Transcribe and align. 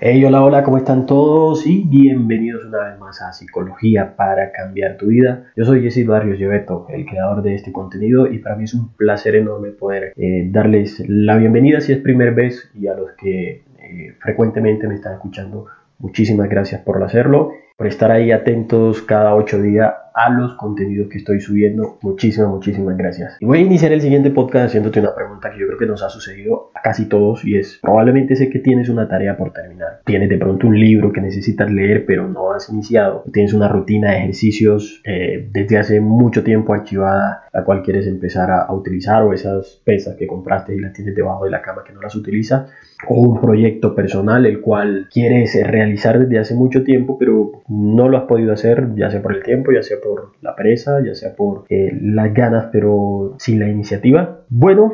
Hey, 0.00 0.24
hola, 0.24 0.44
hola, 0.44 0.62
¿cómo 0.62 0.76
están 0.76 1.06
todos? 1.06 1.66
Y 1.66 1.82
bienvenidos 1.82 2.64
una 2.64 2.84
vez 2.84 3.00
más 3.00 3.20
a 3.20 3.32
Psicología 3.32 4.14
para 4.14 4.52
cambiar 4.52 4.96
tu 4.96 5.06
vida. 5.06 5.50
Yo 5.56 5.64
soy 5.64 5.82
Jesse 5.82 6.06
Barrios 6.06 6.38
Lleveto, 6.38 6.86
el 6.88 7.04
creador 7.04 7.42
de 7.42 7.56
este 7.56 7.72
contenido, 7.72 8.28
y 8.28 8.38
para 8.38 8.54
mí 8.54 8.62
es 8.62 8.74
un 8.74 8.94
placer 8.94 9.34
enorme 9.34 9.70
poder 9.70 10.12
eh, 10.14 10.48
darles 10.52 11.02
la 11.08 11.36
bienvenida 11.36 11.80
si 11.80 11.90
es 11.90 11.98
primera 11.98 12.30
vez 12.30 12.70
y 12.76 12.86
a 12.86 12.94
los 12.94 13.10
que 13.20 13.64
eh, 13.80 14.14
frecuentemente 14.20 14.86
me 14.86 14.94
están 14.94 15.14
escuchando, 15.14 15.66
muchísimas 15.98 16.48
gracias 16.48 16.80
por 16.82 17.02
hacerlo 17.02 17.50
por 17.78 17.86
estar 17.86 18.10
ahí 18.10 18.32
atentos 18.32 19.02
cada 19.02 19.36
ocho 19.36 19.62
días 19.62 19.94
a 20.12 20.30
los 20.30 20.54
contenidos 20.54 21.08
que 21.08 21.18
estoy 21.18 21.40
subiendo. 21.40 21.96
Muchísimas, 22.02 22.50
muchísimas 22.50 22.96
gracias. 22.96 23.36
Y 23.38 23.46
voy 23.46 23.58
a 23.58 23.60
iniciar 23.60 23.92
el 23.92 24.00
siguiente 24.00 24.32
podcast 24.32 24.66
haciéndote 24.66 24.98
una 24.98 25.14
pregunta 25.14 25.52
que 25.52 25.60
yo 25.60 25.66
creo 25.68 25.78
que 25.78 25.86
nos 25.86 26.02
ha 26.02 26.10
sucedido 26.10 26.72
a 26.74 26.82
casi 26.82 27.06
todos 27.06 27.44
y 27.44 27.56
es, 27.56 27.78
probablemente 27.80 28.34
sé 28.34 28.50
que 28.50 28.58
tienes 28.58 28.88
una 28.88 29.08
tarea 29.08 29.36
por 29.36 29.52
terminar. 29.52 30.00
Tienes 30.04 30.28
de 30.28 30.38
pronto 30.38 30.66
un 30.66 30.76
libro 30.76 31.12
que 31.12 31.20
necesitas 31.20 31.70
leer 31.70 32.04
pero 32.04 32.26
no 32.26 32.50
has 32.50 32.68
iniciado. 32.68 33.22
Tienes 33.32 33.54
una 33.54 33.68
rutina 33.68 34.10
de 34.10 34.18
ejercicios 34.18 35.00
eh, 35.04 35.48
desde 35.52 35.78
hace 35.78 36.00
mucho 36.00 36.42
tiempo 36.42 36.74
archivada 36.74 37.44
la 37.52 37.62
cual 37.62 37.84
quieres 37.84 38.08
empezar 38.08 38.50
a, 38.50 38.62
a 38.62 38.74
utilizar 38.74 39.22
o 39.22 39.32
esas 39.32 39.80
pesas 39.84 40.16
que 40.16 40.26
compraste 40.26 40.74
y 40.74 40.80
las 40.80 40.94
tienes 40.94 41.14
debajo 41.14 41.44
de 41.44 41.52
la 41.52 41.62
cama 41.62 41.84
que 41.86 41.92
no 41.92 42.00
las 42.00 42.16
utilizas 42.16 42.68
o 43.06 43.20
un 43.20 43.40
proyecto 43.40 43.94
personal 43.94 44.46
el 44.46 44.60
cual 44.60 45.08
quieres 45.12 45.56
realizar 45.64 46.18
desde 46.18 46.40
hace 46.40 46.54
mucho 46.56 46.82
tiempo 46.82 47.16
pero 47.18 47.52
no 47.68 48.08
lo 48.08 48.18
has 48.18 48.24
podido 48.24 48.52
hacer 48.52 48.94
ya 48.94 49.10
sea 49.10 49.22
por 49.22 49.34
el 49.34 49.42
tiempo, 49.42 49.72
ya 49.72 49.82
sea 49.82 49.98
por 50.02 50.32
la 50.40 50.56
presa, 50.56 51.00
ya 51.04 51.14
sea 51.14 51.36
por 51.36 51.64
eh, 51.68 51.96
las 52.00 52.32
ganas 52.32 52.68
pero 52.72 53.34
sin 53.38 53.60
la 53.60 53.68
iniciativa. 53.68 54.40
Bueno, 54.48 54.92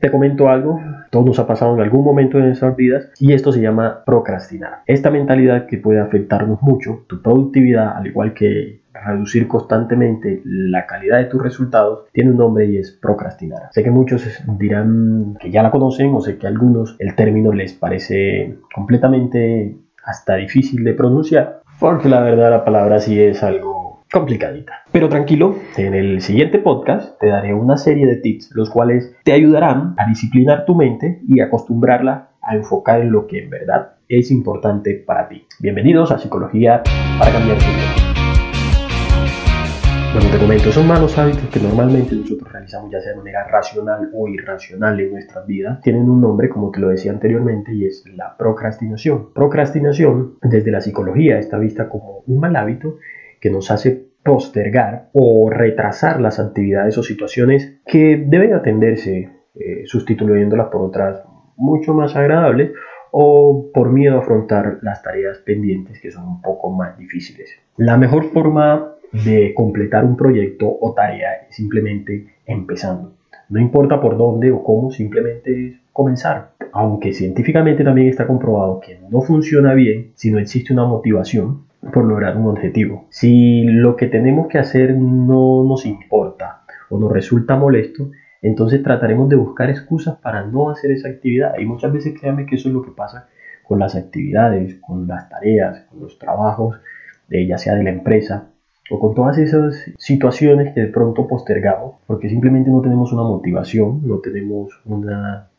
te 0.00 0.10
comento 0.10 0.48
algo, 0.48 0.80
todo 1.10 1.24
nos 1.24 1.38
ha 1.38 1.46
pasado 1.46 1.74
en 1.74 1.82
algún 1.82 2.04
momento 2.04 2.38
de 2.38 2.44
nuestras 2.44 2.76
vidas 2.76 3.10
y 3.20 3.32
esto 3.32 3.52
se 3.52 3.60
llama 3.60 4.02
procrastinar. 4.04 4.80
Esta 4.86 5.10
mentalidad 5.10 5.66
que 5.66 5.78
puede 5.78 6.00
afectarnos 6.00 6.62
mucho, 6.62 7.04
tu 7.06 7.22
productividad, 7.22 7.96
al 7.96 8.06
igual 8.06 8.32
que 8.32 8.80
reducir 9.04 9.46
constantemente 9.46 10.40
la 10.44 10.86
calidad 10.86 11.18
de 11.18 11.26
tus 11.26 11.42
resultados 11.42 12.06
tiene 12.12 12.30
un 12.30 12.38
nombre 12.38 12.66
y 12.66 12.78
es 12.78 12.92
procrastinar. 12.92 13.68
Sé 13.72 13.82
que 13.82 13.90
muchos 13.90 14.26
dirán 14.58 15.36
que 15.38 15.50
ya 15.50 15.62
la 15.62 15.70
conocen 15.70 16.14
o 16.14 16.20
sé 16.20 16.38
que 16.38 16.46
a 16.46 16.50
algunos 16.50 16.96
el 16.98 17.14
término 17.14 17.52
les 17.52 17.74
parece 17.74 18.58
completamente 18.74 19.76
hasta 20.02 20.36
difícil 20.36 20.84
de 20.84 20.94
pronunciar 20.94 21.60
porque 21.78 22.08
la 22.08 22.20
verdad 22.20 22.50
la 22.50 22.64
palabra 22.64 22.98
sí 22.98 23.20
es 23.20 23.42
algo 23.42 24.04
complicadita. 24.12 24.84
Pero 24.92 25.08
tranquilo, 25.08 25.56
en 25.76 25.94
el 25.94 26.20
siguiente 26.20 26.58
podcast 26.58 27.18
te 27.18 27.28
daré 27.28 27.54
una 27.54 27.76
serie 27.76 28.06
de 28.06 28.16
tips 28.16 28.50
los 28.54 28.70
cuales 28.70 29.14
te 29.24 29.32
ayudarán 29.32 29.94
a 29.98 30.06
disciplinar 30.06 30.64
tu 30.64 30.74
mente 30.74 31.20
y 31.26 31.40
acostumbrarla 31.40 32.30
a 32.40 32.54
enfocar 32.54 33.00
en 33.00 33.12
lo 33.12 33.26
que 33.26 33.42
en 33.42 33.50
verdad 33.50 33.96
es 34.08 34.30
importante 34.30 34.94
para 35.06 35.28
ti. 35.28 35.44
Bienvenidos 35.58 36.12
a 36.12 36.18
Psicología 36.18 36.82
para 37.18 37.32
cambiar 37.32 37.58
tu 37.58 37.64
vida. 37.64 38.05
Te 40.32 40.38
comento, 40.38 40.72
son 40.72 40.86
malos 40.86 41.16
hábitos 41.18 41.48
que 41.50 41.60
normalmente 41.60 42.14
nosotros 42.14 42.52
realizamos 42.52 42.90
ya 42.90 43.00
sea 43.00 43.12
de 43.12 43.18
manera 43.18 43.46
racional 43.46 44.10
o 44.12 44.28
irracional 44.28 44.98
en 45.00 45.12
nuestras 45.12 45.46
vidas. 45.46 45.80
Tienen 45.80 46.10
un 46.10 46.20
nombre, 46.20 46.48
como 46.48 46.70
te 46.70 46.80
lo 46.80 46.88
decía 46.88 47.12
anteriormente, 47.12 47.72
y 47.72 47.86
es 47.86 48.04
la 48.14 48.36
procrastinación. 48.36 49.32
Procrastinación, 49.32 50.38
desde 50.42 50.70
la 50.70 50.80
psicología, 50.80 51.38
está 51.38 51.58
vista 51.58 51.88
como 51.88 52.24
un 52.26 52.40
mal 52.40 52.56
hábito 52.56 52.98
que 53.40 53.50
nos 53.50 53.70
hace 53.70 54.08
postergar 54.22 55.10
o 55.12 55.48
retrasar 55.48 56.20
las 56.20 56.40
actividades 56.40 56.98
o 56.98 57.02
situaciones 57.02 57.80
que 57.86 58.22
deben 58.26 58.52
atenderse, 58.52 59.30
eh, 59.54 59.82
sustituyéndolas 59.86 60.68
por 60.68 60.82
otras 60.82 61.22
mucho 61.56 61.94
más 61.94 62.16
agradables 62.16 62.72
o 63.12 63.70
por 63.72 63.92
miedo 63.92 64.16
a 64.16 64.20
afrontar 64.20 64.78
las 64.82 65.02
tareas 65.02 65.38
pendientes 65.38 66.00
que 66.00 66.10
son 66.10 66.28
un 66.28 66.42
poco 66.42 66.70
más 66.70 66.98
difíciles. 66.98 67.50
La 67.76 67.96
mejor 67.96 68.24
forma 68.24 68.95
de 69.12 69.52
completar 69.54 70.04
un 70.04 70.16
proyecto 70.16 70.66
o 70.80 70.92
tarea 70.94 71.46
simplemente 71.50 72.26
empezando. 72.46 73.14
No 73.48 73.60
importa 73.60 74.00
por 74.00 74.16
dónde 74.16 74.50
o 74.50 74.62
cómo, 74.64 74.90
simplemente 74.90 75.80
comenzar. 75.92 76.50
Aunque 76.72 77.12
científicamente 77.12 77.84
también 77.84 78.08
está 78.08 78.26
comprobado 78.26 78.80
que 78.80 78.98
no 79.08 79.22
funciona 79.22 79.72
bien 79.74 80.10
si 80.14 80.30
no 80.30 80.38
existe 80.38 80.72
una 80.72 80.84
motivación 80.84 81.62
por 81.92 82.04
lograr 82.04 82.36
un 82.36 82.48
objetivo. 82.48 83.06
Si 83.08 83.62
lo 83.64 83.96
que 83.96 84.06
tenemos 84.06 84.48
que 84.48 84.58
hacer 84.58 84.96
no 84.96 85.62
nos 85.64 85.86
importa 85.86 86.62
o 86.90 86.98
nos 86.98 87.12
resulta 87.12 87.56
molesto, 87.56 88.10
entonces 88.42 88.82
trataremos 88.82 89.28
de 89.28 89.36
buscar 89.36 89.70
excusas 89.70 90.16
para 90.18 90.44
no 90.44 90.70
hacer 90.70 90.90
esa 90.90 91.08
actividad. 91.08 91.54
Y 91.58 91.64
muchas 91.64 91.92
veces 91.92 92.18
créanme 92.18 92.46
que 92.46 92.56
eso 92.56 92.68
es 92.68 92.74
lo 92.74 92.82
que 92.82 92.90
pasa 92.90 93.28
con 93.62 93.78
las 93.78 93.94
actividades, 93.94 94.76
con 94.80 95.06
las 95.06 95.28
tareas, 95.28 95.86
con 95.88 96.00
los 96.00 96.18
trabajos, 96.18 96.76
de, 97.28 97.46
ya 97.46 97.58
sea 97.58 97.74
de 97.74 97.84
la 97.84 97.90
empresa 97.90 98.50
o 98.90 98.98
con 98.98 99.14
todas 99.14 99.38
esas 99.38 99.74
situaciones 99.98 100.74
que 100.74 100.80
de 100.80 100.86
pronto 100.88 101.26
postergamos 101.26 101.96
porque 102.06 102.28
simplemente 102.28 102.70
no 102.70 102.80
tenemos 102.80 103.12
una 103.12 103.22
motivación, 103.22 104.00
no 104.06 104.18
tenemos 104.18 104.80
un 104.84 105.06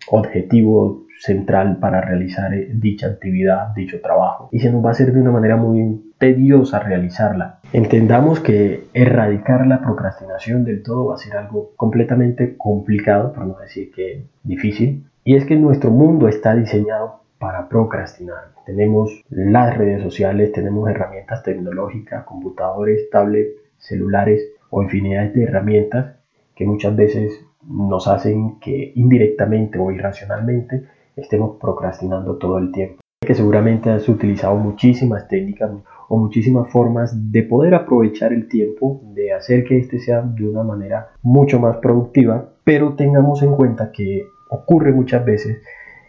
objetivo 0.10 1.06
central 1.20 1.78
para 1.80 2.02
realizar 2.02 2.54
eh, 2.54 2.70
dicha 2.74 3.08
actividad, 3.08 3.74
dicho 3.76 4.00
trabajo 4.02 4.50
y 4.52 4.60
se 4.60 4.72
nos 4.72 4.84
va 4.84 4.90
a 4.90 4.92
hacer 4.92 5.12
de 5.12 5.20
una 5.20 5.32
manera 5.32 5.58
muy 5.58 6.14
tediosa 6.18 6.80
realizarla. 6.80 7.60
Entendamos 7.74 8.40
que 8.40 8.86
erradicar 8.94 9.68
la 9.68 9.82
procrastinación 9.82 10.64
del 10.64 10.84
todo 10.84 11.08
va 11.08 11.16
a 11.16 11.18
ser 11.18 11.36
algo 11.38 11.72
completamente 11.76 12.56
complicado, 12.58 13.34
por 13.34 13.46
no 13.46 13.58
decir 13.60 13.92
que 13.92 14.26
difícil, 14.44 15.06
y 15.24 15.36
es 15.36 15.46
que 15.46 15.58
nuestro 15.58 15.92
mundo 15.92 16.28
está 16.28 16.56
diseñado 16.56 17.22
para 17.40 17.70
procrastinar. 17.70 18.52
Tenemos 18.66 19.24
las 19.30 19.78
redes 19.78 20.02
sociales, 20.02 20.52
tenemos 20.52 20.90
herramientas 20.90 21.44
tecnológicas, 21.44 22.26
computadores, 22.26 23.10
tablets, 23.10 23.56
celulares 23.78 24.42
o 24.70 24.84
infinidad 24.84 25.32
de 25.34 25.44
herramientas 25.44 26.16
que 26.56 26.66
muchas 26.66 26.96
veces 26.96 27.46
nos 27.68 28.08
hacen 28.08 28.60
que 28.60 28.92
indirectamente 28.96 29.78
o 29.78 29.92
irracionalmente 29.92 30.86
estemos 31.16 31.58
procrastinando 31.60 32.38
todo 32.38 32.58
el 32.58 32.72
tiempo. 32.72 33.02
Que 33.20 33.36
seguramente 33.36 33.90
has 33.90 34.08
utilizado 34.08 34.56
muchísimas 34.56 35.28
técnicas 35.28 35.72
o 36.08 36.18
muchísimas 36.18 36.72
formas 36.72 37.32
de 37.32 37.44
poder 37.44 37.76
aprovechar 37.76 38.32
el 38.32 38.48
tiempo, 38.48 39.02
de 39.14 39.34
hacer 39.34 39.66
que 39.66 39.78
este 39.78 40.00
sea 40.00 40.22
de 40.22 40.48
una 40.48 40.64
manera 40.64 41.10
mucho 41.22 41.60
más 41.60 41.78
productiva, 41.78 42.54
pero 42.64 42.96
tengamos 42.96 43.44
en 43.44 43.54
cuenta 43.54 43.92
que 43.92 44.28
ocurre 44.50 44.94
muchas 44.94 45.26
veces 45.26 45.62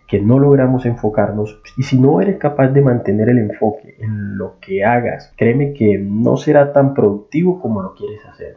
que 0.08 0.20
no 0.20 0.38
logramos 0.38 0.86
enfocarnos 0.86 1.60
y 1.76 1.82
si 1.82 2.00
no 2.00 2.20
eres 2.20 2.38
capaz 2.38 2.69
de 2.69 2.80
mantener 2.80 3.28
el 3.28 3.38
enfoque 3.38 3.94
en 3.98 4.38
lo 4.38 4.58
que 4.58 4.82
hagas, 4.82 5.34
créeme 5.36 5.74
que 5.74 5.98
no 5.98 6.38
será 6.38 6.72
tan 6.72 6.94
productivo 6.94 7.60
como 7.60 7.82
lo 7.82 7.94
quieres 7.94 8.24
hacer. 8.24 8.56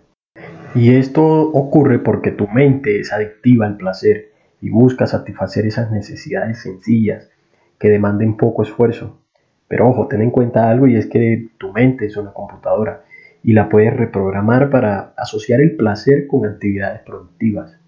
Y 0.74 0.96
esto 0.96 1.24
ocurre 1.24 2.00
porque 2.00 2.32
tu 2.32 2.48
mente 2.48 3.02
es 3.02 3.12
adictiva 3.12 3.66
al 3.66 3.76
placer 3.76 4.32
y 4.62 4.70
busca 4.70 5.06
satisfacer 5.06 5.66
esas 5.66 5.92
necesidades 5.92 6.62
sencillas 6.62 7.30
que 7.78 7.90
demanden 7.90 8.38
poco 8.38 8.64
esfuerzo. 8.64 9.20
Pero 9.68 9.90
ojo, 9.90 10.08
ten 10.08 10.22
en 10.22 10.32
cuenta 10.32 10.70
algo 10.70 10.88
y 10.88 10.96
es 10.96 11.08
que 11.08 11.50
tu 11.58 11.74
mente 11.74 12.06
es 12.06 12.16
una 12.16 12.32
computadora 12.32 13.04
y 13.44 13.54
la 13.54 13.68
puedes 13.68 13.94
reprogramar 13.94 14.70
para 14.70 15.14
asociar 15.18 15.60
el 15.60 15.76
placer 15.76 16.28
con 16.28 16.46
actividades 16.46 17.02
productivas. 17.02 17.81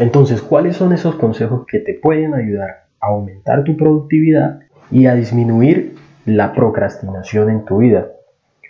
Entonces, 0.00 0.40
¿cuáles 0.40 0.76
son 0.76 0.94
esos 0.94 1.16
consejos 1.16 1.66
que 1.66 1.78
te 1.78 1.92
pueden 1.92 2.32
ayudar 2.32 2.86
a 3.00 3.08
aumentar 3.08 3.64
tu 3.64 3.76
productividad 3.76 4.60
y 4.90 5.04
a 5.04 5.14
disminuir 5.14 5.94
la 6.24 6.54
procrastinación 6.54 7.50
en 7.50 7.66
tu 7.66 7.78
vida? 7.78 8.08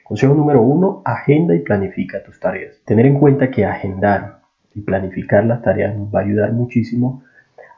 Consejo 0.02 0.34
número 0.34 0.60
uno, 0.60 1.02
agenda 1.04 1.54
y 1.54 1.60
planifica 1.60 2.24
tus 2.24 2.40
tareas. 2.40 2.82
Tener 2.84 3.06
en 3.06 3.20
cuenta 3.20 3.48
que 3.48 3.64
agendar 3.64 4.40
y 4.74 4.80
planificar 4.80 5.44
las 5.44 5.62
tareas 5.62 5.96
nos 5.96 6.12
va 6.12 6.18
a 6.18 6.24
ayudar 6.24 6.52
muchísimo 6.52 7.22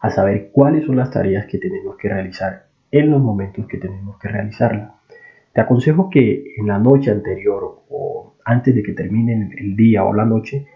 a 0.01 0.09
saber 0.09 0.49
cuáles 0.51 0.87
son 0.87 0.97
las 0.97 1.11
tareas 1.11 1.45
que 1.45 1.59
tenemos 1.59 1.99
que 1.99 2.09
realizar 2.09 2.65
en 2.91 3.11
los 3.11 3.21
momentos 3.21 3.67
que 3.67 3.77
tenemos 3.77 4.19
que 4.19 4.29
realizarlas. 4.29 4.93
Te 5.53 5.61
aconsejo 5.61 6.09
que 6.09 6.55
en 6.57 6.69
la 6.69 6.79
noche 6.79 7.11
anterior 7.11 7.83
o 7.91 8.33
antes 8.47 8.75
de 8.75 8.83
que 8.83 8.95
termine 8.95 9.51
el 9.59 9.77
día 9.77 10.05
o 10.05 10.15
la 10.15 10.25
noche, 10.25 10.67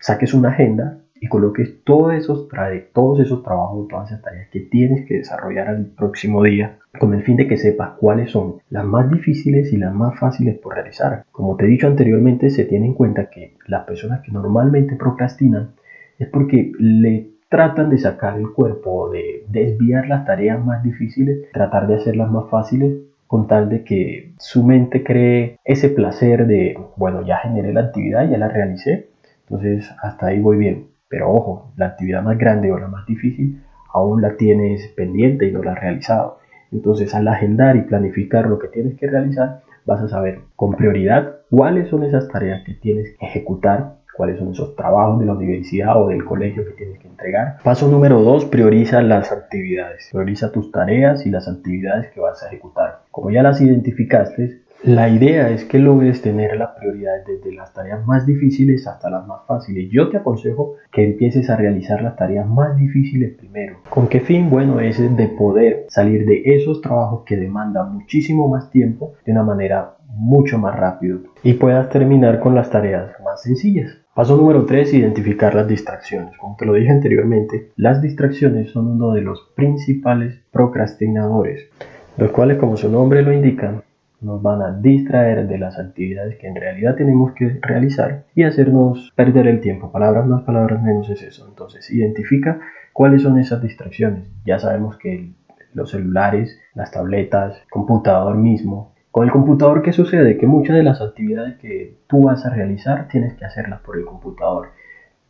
saques 0.00 0.34
una 0.34 0.48
agenda 0.48 0.98
y 1.20 1.28
coloques 1.28 1.82
todos 1.84 2.14
esos, 2.14 2.48
todos 2.92 3.20
esos 3.20 3.42
trabajos, 3.42 3.88
todas 3.88 4.10
esas 4.10 4.22
tareas 4.22 4.48
que 4.48 4.60
tienes 4.60 5.06
que 5.06 5.18
desarrollar 5.18 5.68
al 5.68 5.86
próximo 5.86 6.42
día 6.42 6.78
con 6.98 7.14
el 7.14 7.22
fin 7.22 7.36
de 7.36 7.46
que 7.46 7.56
sepas 7.56 7.92
cuáles 7.98 8.30
son 8.30 8.56
las 8.70 8.84
más 8.84 9.10
difíciles 9.10 9.72
y 9.72 9.76
las 9.76 9.94
más 9.94 10.18
fáciles 10.18 10.58
por 10.58 10.74
realizar. 10.74 11.24
Como 11.30 11.56
te 11.56 11.64
he 11.64 11.68
dicho 11.68 11.86
anteriormente, 11.86 12.50
se 12.50 12.64
tiene 12.64 12.86
en 12.86 12.94
cuenta 12.94 13.30
que 13.30 13.56
las 13.66 13.84
personas 13.84 14.20
que 14.22 14.32
normalmente 14.32 14.96
procrastinan 14.96 15.72
es 16.18 16.28
porque 16.28 16.72
le 16.78 17.30
tratan 17.48 17.90
de 17.90 17.98
sacar 17.98 18.38
el 18.38 18.52
cuerpo, 18.52 19.10
de 19.10 19.44
desviar 19.48 20.08
las 20.08 20.26
tareas 20.26 20.64
más 20.64 20.82
difíciles, 20.82 21.50
tratar 21.52 21.86
de 21.86 21.94
hacerlas 21.94 22.30
más 22.30 22.50
fáciles 22.50 22.98
con 23.26 23.46
tal 23.46 23.68
de 23.68 23.84
que 23.84 24.32
su 24.38 24.64
mente 24.64 25.04
cree 25.04 25.58
ese 25.64 25.90
placer 25.90 26.46
de, 26.46 26.78
bueno, 26.96 27.24
ya 27.26 27.38
generé 27.38 27.72
la 27.72 27.82
actividad, 27.82 28.28
ya 28.28 28.38
la 28.38 28.48
realicé, 28.48 29.10
entonces 29.48 29.90
hasta 30.02 30.28
ahí 30.28 30.40
voy 30.40 30.56
bien. 30.56 30.86
Pero 31.08 31.32
ojo, 31.32 31.72
la 31.76 31.86
actividad 31.86 32.22
más 32.22 32.38
grande 32.38 32.70
o 32.72 32.78
la 32.78 32.88
más 32.88 33.06
difícil 33.06 33.62
aún 33.92 34.20
la 34.20 34.36
tienes 34.36 34.88
pendiente 34.96 35.46
y 35.46 35.52
no 35.52 35.62
la 35.62 35.72
has 35.72 35.80
realizado. 35.80 36.38
Entonces 36.70 37.14
al 37.14 37.28
agendar 37.28 37.76
y 37.76 37.82
planificar 37.82 38.46
lo 38.46 38.58
que 38.58 38.68
tienes 38.68 38.96
que 38.96 39.08
realizar, 39.08 39.62
vas 39.86 40.02
a 40.02 40.08
saber 40.08 40.40
con 40.54 40.74
prioridad 40.74 41.36
cuáles 41.50 41.88
son 41.88 42.04
esas 42.04 42.28
tareas 42.28 42.62
que 42.64 42.74
tienes 42.74 43.16
que 43.16 43.26
ejecutar 43.26 43.98
cuáles 44.18 44.36
son 44.36 44.50
esos 44.50 44.74
trabajos 44.74 45.20
de 45.20 45.26
la 45.26 45.32
universidad 45.34 46.02
o 46.02 46.08
del 46.08 46.24
colegio 46.24 46.64
que 46.66 46.72
tienes 46.72 46.98
que 46.98 47.06
entregar. 47.06 47.58
Paso 47.62 47.86
número 47.86 48.20
dos, 48.20 48.44
prioriza 48.46 49.00
las 49.00 49.30
actividades. 49.30 50.08
Prioriza 50.10 50.50
tus 50.50 50.72
tareas 50.72 51.24
y 51.24 51.30
las 51.30 51.46
actividades 51.46 52.10
que 52.10 52.18
vas 52.18 52.42
a 52.42 52.48
ejecutar. 52.48 53.02
Como 53.12 53.30
ya 53.30 53.44
las 53.44 53.60
identificaste, 53.60 54.62
la 54.84 55.08
idea 55.08 55.50
es 55.50 55.64
que 55.64 55.80
logres 55.80 56.22
tener 56.22 56.56
la 56.56 56.76
prioridad 56.76 57.24
desde 57.26 57.52
las 57.52 57.74
tareas 57.74 58.06
más 58.06 58.26
difíciles 58.26 58.86
hasta 58.86 59.10
las 59.10 59.26
más 59.26 59.40
fáciles. 59.46 59.90
Yo 59.90 60.08
te 60.08 60.18
aconsejo 60.18 60.76
que 60.92 61.04
empieces 61.04 61.50
a 61.50 61.56
realizar 61.56 62.00
las 62.00 62.14
tareas 62.14 62.46
más 62.46 62.76
difíciles 62.76 63.34
primero. 63.36 63.78
¿Con 63.90 64.06
qué 64.06 64.20
fin? 64.20 64.48
Bueno, 64.48 64.78
es 64.78 64.98
de 64.98 65.26
poder 65.26 65.86
salir 65.88 66.24
de 66.26 66.42
esos 66.44 66.80
trabajos 66.80 67.24
que 67.26 67.36
demandan 67.36 67.92
muchísimo 67.92 68.48
más 68.48 68.70
tiempo 68.70 69.14
de 69.26 69.32
una 69.32 69.42
manera 69.42 69.96
mucho 70.10 70.58
más 70.58 70.78
rápido 70.78 71.18
y 71.42 71.54
puedas 71.54 71.90
terminar 71.90 72.38
con 72.38 72.54
las 72.54 72.70
tareas 72.70 73.10
más 73.24 73.42
sencillas. 73.42 73.98
Paso 74.14 74.36
número 74.36 74.64
3, 74.64 74.94
identificar 74.94 75.54
las 75.54 75.66
distracciones. 75.66 76.36
Como 76.38 76.56
te 76.56 76.66
lo 76.66 76.74
dije 76.74 76.90
anteriormente, 76.90 77.72
las 77.76 78.00
distracciones 78.00 78.70
son 78.70 78.86
uno 78.86 79.12
de 79.12 79.22
los 79.22 79.52
principales 79.54 80.40
procrastinadores, 80.52 81.68
los 82.16 82.30
cuales 82.30 82.58
como 82.58 82.76
su 82.76 82.88
nombre 82.88 83.22
lo 83.22 83.32
indica, 83.32 83.82
nos 84.20 84.42
van 84.42 84.62
a 84.62 84.72
distraer 84.72 85.46
de 85.46 85.58
las 85.58 85.78
actividades 85.78 86.36
que 86.38 86.48
en 86.48 86.56
realidad 86.56 86.96
tenemos 86.96 87.32
que 87.32 87.58
realizar 87.62 88.24
y 88.34 88.42
hacernos 88.42 89.12
perder 89.14 89.46
el 89.46 89.60
tiempo. 89.60 89.92
Palabras 89.92 90.26
más, 90.26 90.42
palabras 90.42 90.82
menos 90.82 91.08
es 91.10 91.22
eso. 91.22 91.46
Entonces, 91.48 91.90
identifica 91.90 92.60
cuáles 92.92 93.22
son 93.22 93.38
esas 93.38 93.62
distracciones. 93.62 94.24
Ya 94.44 94.58
sabemos 94.58 94.96
que 94.96 95.32
los 95.72 95.90
celulares, 95.90 96.58
las 96.74 96.90
tabletas, 96.90 97.62
computador 97.70 98.36
mismo, 98.36 98.94
con 99.10 99.24
el 99.24 99.32
computador, 99.32 99.82
¿qué 99.82 99.92
sucede? 99.92 100.36
Que 100.36 100.46
muchas 100.46 100.76
de 100.76 100.82
las 100.82 101.00
actividades 101.00 101.56
que 101.58 101.96
tú 102.08 102.24
vas 102.24 102.44
a 102.44 102.50
realizar 102.50 103.08
tienes 103.08 103.34
que 103.34 103.44
hacerlas 103.44 103.80
por 103.80 103.96
el 103.96 104.04
computador. 104.04 104.68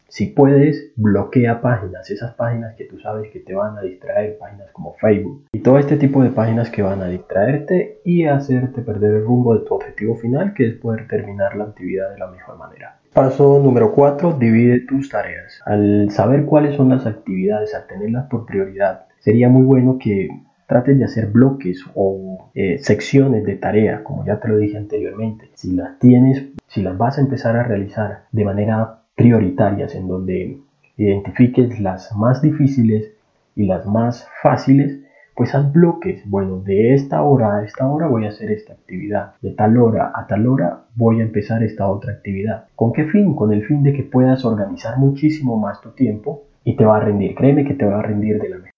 Si 0.09 0.27
puedes, 0.27 0.93
bloquea 0.97 1.61
páginas, 1.61 2.11
esas 2.11 2.35
páginas 2.35 2.75
que 2.77 2.85
tú 2.85 2.99
sabes 2.99 3.31
que 3.31 3.41
te 3.41 3.55
van 3.55 3.77
a 3.77 3.83
distraer, 3.83 4.39
páginas 4.39 4.71
como 4.73 4.95
Facebook 4.95 5.48
y 5.59 5.61
todo 5.61 5.81
este 5.81 5.97
tipo 5.97 6.23
de 6.23 6.31
páginas 6.31 6.71
que 6.71 6.83
van 6.83 7.03
a 7.03 7.09
distraerte 7.09 7.99
y 8.05 8.27
hacerte 8.27 8.81
perder 8.81 9.15
el 9.15 9.25
rumbo 9.25 9.59
de 9.59 9.67
tu 9.67 9.75
objetivo 9.75 10.15
final, 10.15 10.55
que 10.55 10.69
es 10.69 10.75
poder 10.77 11.09
terminar 11.09 11.57
la 11.57 11.65
actividad 11.65 12.13
de 12.13 12.19
la 12.19 12.29
mejor 12.29 12.57
manera. 12.57 13.01
Paso 13.13 13.61
número 13.61 13.91
4, 13.93 14.35
divide 14.39 14.87
tus 14.87 15.09
tareas. 15.09 15.61
Al 15.67 16.13
saber 16.13 16.45
cuáles 16.45 16.77
son 16.77 16.91
las 16.91 17.07
actividades, 17.07 17.75
al 17.75 17.89
tenerlas 17.89 18.27
por 18.27 18.47
prioridad, 18.47 19.07
sería 19.19 19.49
muy 19.49 19.65
bueno 19.65 19.99
que 19.99 20.29
trates 20.69 20.97
de 20.97 21.05
hacer 21.05 21.27
bloques 21.27 21.85
o 21.97 22.53
eh, 22.55 22.79
secciones 22.79 23.45
de 23.45 23.57
tarea, 23.57 24.05
como 24.05 24.25
ya 24.25 24.39
te 24.39 24.47
lo 24.47 24.59
dije 24.59 24.77
anteriormente. 24.77 25.51
Si 25.55 25.73
las 25.73 25.99
tienes, 25.99 26.41
si 26.69 26.83
las 26.83 26.97
vas 26.97 27.19
a 27.19 27.23
empezar 27.23 27.57
a 27.57 27.65
realizar 27.65 28.27
de 28.31 28.45
manera 28.45 29.01
prioritarias, 29.17 29.97
en 29.97 30.07
donde 30.07 30.61
identifiques 30.97 31.81
las 31.81 32.15
más 32.15 32.43
difíciles 32.43 33.11
y 33.57 33.67
las 33.67 33.87
más 33.87 34.29
fáciles, 34.41 35.01
pues 35.39 35.55
haz 35.55 35.73
bloques. 35.73 36.29
Bueno, 36.29 36.59
de 36.59 36.95
esta 36.95 37.23
hora 37.23 37.59
a 37.59 37.65
esta 37.65 37.87
hora 37.87 38.09
voy 38.09 38.27
a 38.27 38.31
hacer 38.31 38.51
esta 38.51 38.73
actividad. 38.73 39.35
De 39.41 39.53
tal 39.53 39.79
hora 39.79 40.11
a 40.13 40.27
tal 40.27 40.49
hora 40.49 40.87
voy 40.97 41.21
a 41.21 41.23
empezar 41.23 41.63
esta 41.63 41.87
otra 41.87 42.13
actividad. 42.13 42.65
¿Con 42.75 42.93
qué 42.93 43.05
fin? 43.05 43.37
Con 43.37 43.53
el 43.53 43.65
fin 43.65 43.85
de 43.85 43.93
que 43.93 44.03
puedas 44.03 44.45
organizar 44.45 44.99
muchísimo 44.99 45.57
más 45.57 45.81
tu 45.81 45.91
tiempo 45.93 46.43
y 46.65 46.75
te 46.75 46.85
va 46.85 46.97
a 46.97 47.01
rendir. 47.01 47.37
Créeme 47.37 47.65
que 47.65 47.75
te 47.75 47.85
va 47.85 48.01
a 48.01 48.03
rendir 48.03 48.41
de 48.41 48.49
la 48.49 48.57
mejor 48.57 48.73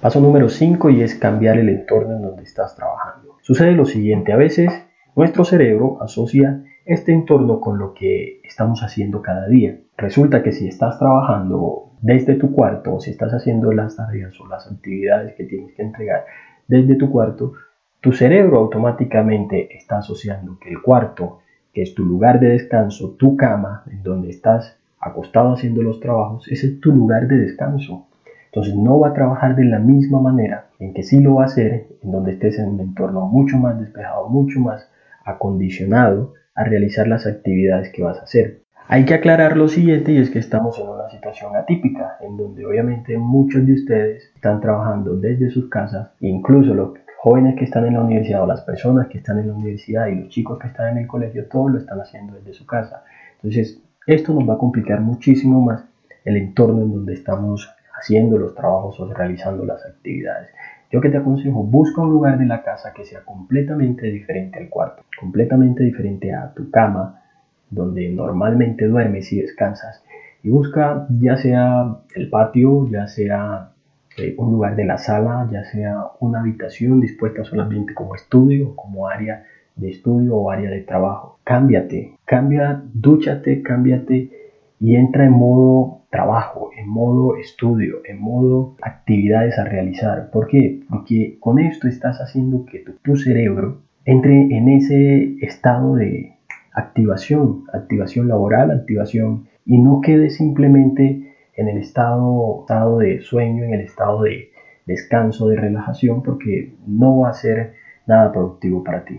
Paso 0.00 0.20
número 0.20 0.48
5 0.48 0.90
y 0.90 1.02
es 1.02 1.16
cambiar 1.16 1.58
el 1.58 1.68
entorno 1.68 2.14
en 2.14 2.22
donde 2.22 2.44
estás 2.44 2.76
trabajando. 2.76 3.38
Sucede 3.42 3.72
lo 3.72 3.84
siguiente, 3.84 4.32
a 4.32 4.36
veces 4.36 4.70
nuestro 5.16 5.44
cerebro 5.44 5.98
asocia 6.00 6.62
este 6.84 7.12
entorno 7.12 7.58
con 7.58 7.78
lo 7.78 7.92
que 7.92 8.40
estamos 8.44 8.84
haciendo 8.84 9.20
cada 9.20 9.48
día. 9.48 9.80
Resulta 9.96 10.44
que 10.44 10.52
si 10.52 10.68
estás 10.68 10.98
trabajando 11.00 11.93
desde 12.04 12.34
tu 12.34 12.52
cuarto 12.52 12.96
o 12.96 13.00
si 13.00 13.12
estás 13.12 13.32
haciendo 13.32 13.72
las 13.72 13.96
tareas 13.96 14.38
o 14.38 14.46
las 14.46 14.70
actividades 14.70 15.34
que 15.36 15.44
tienes 15.44 15.72
que 15.72 15.80
entregar 15.80 16.26
desde 16.68 16.96
tu 16.96 17.10
cuarto, 17.10 17.54
tu 18.02 18.12
cerebro 18.12 18.58
automáticamente 18.58 19.74
está 19.74 19.98
asociando 19.98 20.58
que 20.60 20.68
el 20.68 20.82
cuarto, 20.82 21.38
que 21.72 21.80
es 21.80 21.94
tu 21.94 22.04
lugar 22.04 22.40
de 22.40 22.50
descanso, 22.50 23.16
tu 23.18 23.38
cama, 23.38 23.84
en 23.90 24.02
donde 24.02 24.28
estás 24.28 24.76
acostado 25.00 25.54
haciendo 25.54 25.80
los 25.80 25.98
trabajos, 25.98 26.46
ese 26.48 26.66
es 26.66 26.80
tu 26.80 26.92
lugar 26.92 27.26
de 27.26 27.38
descanso. 27.38 28.06
Entonces 28.46 28.76
no 28.76 29.00
va 29.00 29.08
a 29.08 29.14
trabajar 29.14 29.56
de 29.56 29.64
la 29.64 29.78
misma 29.78 30.20
manera 30.20 30.66
en 30.78 30.92
que 30.92 31.02
sí 31.02 31.20
lo 31.20 31.36
va 31.36 31.44
a 31.44 31.46
hacer, 31.46 31.86
en 32.02 32.12
donde 32.12 32.32
estés 32.32 32.58
en 32.58 32.68
un 32.68 32.80
entorno 32.80 33.26
mucho 33.28 33.56
más 33.56 33.80
despejado, 33.80 34.28
mucho 34.28 34.60
más 34.60 34.90
acondicionado 35.24 36.34
a 36.54 36.64
realizar 36.64 37.08
las 37.08 37.26
actividades 37.26 37.90
que 37.90 38.02
vas 38.02 38.18
a 38.18 38.24
hacer. 38.24 38.63
Hay 38.86 39.06
que 39.06 39.14
aclarar 39.14 39.56
lo 39.56 39.68
siguiente 39.68 40.12
y 40.12 40.18
es 40.18 40.28
que 40.28 40.38
estamos 40.38 40.78
en 40.78 40.86
una 40.86 41.08
situación 41.08 41.56
atípica, 41.56 42.18
en 42.20 42.36
donde 42.36 42.66
obviamente 42.66 43.16
muchos 43.16 43.66
de 43.66 43.72
ustedes 43.72 44.30
están 44.34 44.60
trabajando 44.60 45.16
desde 45.16 45.48
sus 45.48 45.70
casas, 45.70 46.10
incluso 46.20 46.74
los 46.74 46.90
jóvenes 47.16 47.56
que 47.56 47.64
están 47.64 47.86
en 47.86 47.94
la 47.94 48.02
universidad 48.02 48.42
o 48.42 48.46
las 48.46 48.60
personas 48.60 49.08
que 49.08 49.18
están 49.18 49.38
en 49.38 49.48
la 49.48 49.54
universidad 49.54 50.08
y 50.08 50.16
los 50.16 50.28
chicos 50.28 50.58
que 50.58 50.66
están 50.66 50.90
en 50.92 50.98
el 50.98 51.06
colegio, 51.06 51.48
todos 51.48 51.72
lo 51.72 51.78
están 51.78 51.98
haciendo 51.98 52.34
desde 52.34 52.52
su 52.52 52.66
casa. 52.66 53.04
Entonces, 53.36 53.82
esto 54.06 54.34
nos 54.34 54.46
va 54.46 54.54
a 54.54 54.58
complicar 54.58 55.00
muchísimo 55.00 55.62
más 55.62 55.86
el 56.26 56.36
entorno 56.36 56.82
en 56.82 56.92
donde 56.92 57.14
estamos 57.14 57.74
haciendo 57.98 58.36
los 58.36 58.54
trabajos 58.54 59.00
o 59.00 59.10
realizando 59.14 59.64
las 59.64 59.82
actividades. 59.86 60.50
Yo 60.92 61.00
que 61.00 61.08
te 61.08 61.16
aconsejo, 61.16 61.62
busca 61.62 62.02
un 62.02 62.10
lugar 62.10 62.38
de 62.38 62.44
la 62.44 62.62
casa 62.62 62.92
que 62.92 63.04
sea 63.04 63.24
completamente 63.24 64.06
diferente 64.08 64.58
al 64.58 64.68
cuarto, 64.68 65.02
completamente 65.18 65.82
diferente 65.82 66.34
a 66.34 66.52
tu 66.52 66.70
cama, 66.70 67.22
donde 67.70 68.08
normalmente 68.10 68.86
duermes 68.86 69.32
y 69.32 69.40
descansas. 69.40 70.02
Y 70.42 70.50
busca 70.50 71.06
ya 71.20 71.36
sea 71.36 71.98
el 72.14 72.28
patio, 72.28 72.88
ya 72.90 73.06
sea 73.06 73.70
eh, 74.16 74.34
un 74.38 74.52
lugar 74.52 74.76
de 74.76 74.84
la 74.84 74.98
sala, 74.98 75.48
ya 75.50 75.64
sea 75.64 76.04
una 76.20 76.40
habitación 76.40 77.00
dispuesta 77.00 77.44
solamente 77.44 77.94
como 77.94 78.14
estudio, 78.14 78.76
como 78.76 79.08
área 79.08 79.44
de 79.76 79.90
estudio 79.90 80.36
o 80.36 80.50
área 80.50 80.70
de 80.70 80.82
trabajo. 80.82 81.38
Cámbiate, 81.44 82.16
cambia, 82.24 82.82
dúchate, 82.92 83.62
cámbiate 83.62 84.30
y 84.78 84.96
entra 84.96 85.24
en 85.24 85.32
modo 85.32 86.02
trabajo, 86.10 86.70
en 86.76 86.88
modo 86.88 87.36
estudio, 87.36 88.02
en 88.04 88.20
modo 88.20 88.76
actividades 88.82 89.58
a 89.58 89.64
realizar. 89.64 90.30
¿Por 90.30 90.46
qué? 90.46 90.80
Porque 90.88 91.38
con 91.40 91.58
esto 91.58 91.88
estás 91.88 92.20
haciendo 92.20 92.64
que 92.66 92.84
tu, 93.02 93.16
cerebro 93.16 93.82
entre 94.04 94.56
en 94.56 94.68
ese 94.68 95.36
estado 95.40 95.96
de 95.96 96.33
activación, 96.74 97.64
activación 97.72 98.28
laboral, 98.28 98.70
activación, 98.70 99.48
y 99.64 99.80
no 99.80 100.00
quede 100.02 100.28
simplemente 100.28 101.34
en 101.56 101.68
el 101.68 101.78
estado, 101.78 102.60
estado 102.62 102.98
de 102.98 103.20
sueño, 103.22 103.64
en 103.64 103.74
el 103.74 103.80
estado 103.80 104.22
de 104.22 104.50
descanso, 104.84 105.48
de 105.48 105.56
relajación, 105.56 106.22
porque 106.22 106.76
no 106.86 107.20
va 107.20 107.30
a 107.30 107.34
ser 107.34 107.74
nada 108.06 108.32
productivo 108.32 108.84
para 108.84 109.04
ti. 109.04 109.18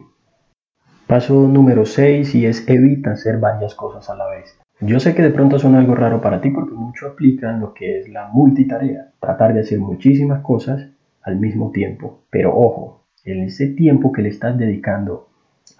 Paso 1.07 1.47
número 1.47 1.85
6 1.85 2.35
y 2.35 2.45
es 2.45 2.67
evita 2.67 3.11
hacer 3.11 3.39
varias 3.39 3.73
cosas 3.75 4.09
a 4.09 4.15
la 4.15 4.27
vez. 4.27 4.59
Yo 4.81 4.99
sé 4.99 5.15
que 5.15 5.21
de 5.21 5.29
pronto 5.29 5.57
suena 5.57 5.79
algo 5.79 5.95
raro 5.95 6.19
para 6.19 6.41
ti 6.41 6.49
porque 6.49 6.73
mucho 6.73 7.07
aplica 7.07 7.51
en 7.51 7.61
lo 7.61 7.73
que 7.73 7.99
es 7.99 8.09
la 8.09 8.27
multitarea, 8.27 9.13
tratar 9.19 9.53
de 9.53 9.61
hacer 9.61 9.79
muchísimas 9.79 10.41
cosas 10.41 10.89
al 11.21 11.39
mismo 11.39 11.71
tiempo. 11.71 12.23
Pero 12.29 12.53
ojo, 12.55 13.05
en 13.23 13.43
ese 13.43 13.67
tiempo 13.67 14.11
que 14.11 14.21
le 14.21 14.29
estás 14.29 14.57
dedicando 14.57 15.29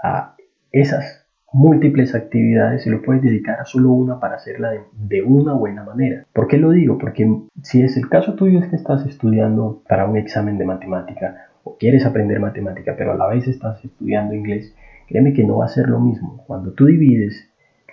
a 0.01 0.35
esas 0.71 1.24
múltiples 1.55 2.13
actividades, 2.13 2.83
se 2.83 2.89
lo 2.89 3.01
puedes 3.01 3.21
dedicar 3.21 3.61
a 3.61 3.65
solo 3.65 3.91
una 3.91 4.19
para 4.19 4.35
hacerla 4.35 4.71
de, 4.71 4.81
de, 4.91 5.21
una 5.21 5.53
buena 5.53 5.83
manera. 5.83 6.25
¿Por 6.33 6.49
qué 6.49 6.57
lo 6.57 6.71
digo? 6.71 6.97
Porque 6.97 7.25
si 7.63 7.81
es 7.81 7.95
el 7.95 8.09
caso 8.09 8.35
tuyo 8.35 8.59
es 8.59 8.67
que 8.67 8.75
estás 8.75 9.05
estudiando 9.05 9.81
para 9.87 10.05
un 10.05 10.17
examen 10.17 10.57
de 10.57 10.65
matemática 10.65 11.47
o 11.63 11.77
quieres 11.77 12.05
aprender 12.05 12.41
matemática, 12.41 12.95
pero 12.97 13.13
a 13.13 13.15
la 13.15 13.27
vez 13.27 13.47
estás 13.47 13.83
estudiando 13.85 14.33
inglés, 14.33 14.75
créeme 15.07 15.31
que 15.31 15.45
no 15.45 15.59
va 15.59 15.65
a 15.65 15.69
ser 15.69 15.87
lo 15.87 16.01
mismo. 16.01 16.43
Cuando 16.45 16.73
tú 16.73 16.87
divides 16.87 17.49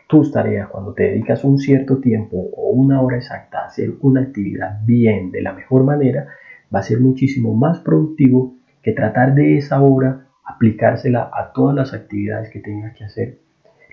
tus 0.08 0.32
tareas, 0.32 0.68
cuando 0.68 0.92
te 0.92 1.04
dedicas 1.04 1.44
un 1.44 1.58
cierto 1.58 2.00
tiempo 2.00 2.36
o 2.56 2.70
una 2.70 3.00
hora 3.00 3.16
exacta 3.16 3.60
a 3.60 3.66
hacer 3.66 3.92
una 4.00 4.22
actividad 4.22 4.80
bien, 4.84 5.30
de 5.30 5.40
la 5.40 5.52
mejor 5.52 5.84
manera, 5.84 6.26
va 6.74 6.80
a 6.80 6.82
ser 6.82 6.98
muchísimo 6.98 7.54
más 7.54 7.78
productivo 7.78 8.56
que 8.82 8.92
tratar 8.92 9.36
de 9.36 9.56
esa 9.56 9.80
hora 9.80 10.26
aplicársela 10.44 11.30
a 11.32 11.52
todas 11.52 11.76
las 11.76 11.94
actividades 11.94 12.50
que 12.50 12.58
tengas 12.58 12.96
que 12.96 13.04
hacer, 13.04 13.38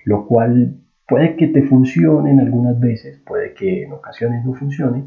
lo 0.09 0.25
cual 0.25 0.73
puede 1.07 1.35
que 1.35 1.47
te 1.47 1.61
funcione 1.61 2.31
en 2.31 2.39
algunas 2.39 2.79
veces, 2.79 3.21
puede 3.27 3.53
que 3.53 3.83
en 3.83 3.93
ocasiones 3.93 4.43
no 4.43 4.55
funcione 4.55 5.03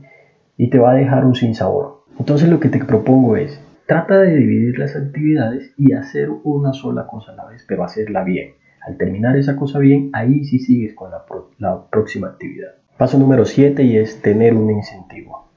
y 0.57 0.71
te 0.71 0.79
va 0.79 0.93
a 0.93 0.95
dejar 0.95 1.25
un 1.25 1.35
sinsabor. 1.35 2.05
Entonces 2.21 2.49
lo 2.49 2.61
que 2.61 2.69
te 2.69 2.85
propongo 2.85 3.37
es, 3.37 3.61
trata 3.89 4.21
de 4.21 4.37
dividir 4.37 4.79
las 4.79 4.95
actividades 4.95 5.75
y 5.77 5.93
hacer 5.93 6.29
una 6.45 6.73
sola 6.73 7.09
cosa 7.09 7.33
a 7.33 7.35
la 7.35 7.47
vez, 7.47 7.65
pero 7.67 7.83
hacerla 7.83 8.23
bien. 8.23 8.53
Al 8.87 8.97
terminar 8.97 9.37
esa 9.37 9.57
cosa 9.57 9.81
bien, 9.81 10.11
ahí 10.13 10.45
sí 10.45 10.61
sigues 10.61 10.95
con 10.95 11.11
la, 11.11 11.25
la 11.59 11.85
próxima 11.91 12.29
actividad. 12.29 12.71
Paso 12.97 13.19
número 13.19 13.45
7 13.45 13.83
y 13.83 13.97
es 13.97 14.23
tener 14.23 14.55
un 14.55 14.71
incentivo. 14.71 15.49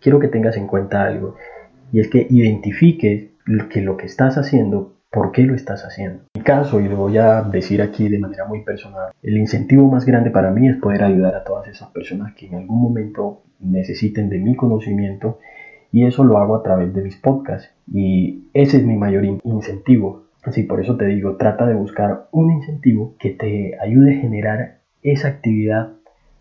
Quiero 0.00 0.18
que 0.18 0.26
tengas 0.26 0.56
en 0.56 0.66
cuenta 0.66 1.04
algo 1.04 1.36
y 1.92 2.00
es 2.00 2.08
que 2.08 2.26
identifiques 2.28 3.30
que 3.70 3.80
lo 3.80 3.96
que 3.96 4.06
estás 4.06 4.38
haciendo, 4.38 4.96
por 5.12 5.30
qué 5.30 5.42
lo 5.42 5.54
estás 5.54 5.84
haciendo. 5.84 6.22
En 6.34 6.40
mi 6.40 6.42
caso, 6.42 6.80
y 6.80 6.88
lo 6.88 6.96
voy 6.96 7.18
a 7.18 7.42
decir 7.42 7.82
aquí 7.82 8.08
de 8.08 8.18
manera 8.18 8.46
muy 8.46 8.64
personal, 8.64 9.12
el 9.22 9.36
incentivo 9.36 9.88
más 9.88 10.06
grande 10.06 10.30
para 10.30 10.50
mí 10.50 10.68
es 10.68 10.76
poder 10.76 11.04
ayudar 11.04 11.34
a 11.34 11.44
todas 11.44 11.68
esas 11.68 11.90
personas 11.90 12.34
que 12.34 12.46
en 12.46 12.54
algún 12.54 12.80
momento 12.80 13.42
necesiten 13.60 14.30
de 14.30 14.38
mi 14.38 14.56
conocimiento 14.56 15.38
y 15.92 16.06
eso 16.06 16.24
lo 16.24 16.38
hago 16.38 16.56
a 16.56 16.62
través 16.62 16.94
de 16.94 17.02
mis 17.02 17.16
podcasts 17.16 17.70
y 17.92 18.48
ese 18.54 18.78
es 18.78 18.86
mi 18.86 18.96
mayor 18.96 19.24
incentivo. 19.44 20.24
Así 20.42 20.62
por 20.62 20.80
eso 20.80 20.96
te 20.96 21.04
digo, 21.04 21.36
trata 21.36 21.66
de 21.66 21.74
buscar 21.74 22.28
un 22.32 22.50
incentivo 22.50 23.14
que 23.18 23.30
te 23.30 23.78
ayude 23.80 24.16
a 24.16 24.20
generar 24.20 24.78
esa 25.02 25.28
actividad 25.28 25.90